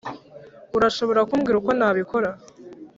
[0.77, 2.29] urashobora kumbwira uko nabikora?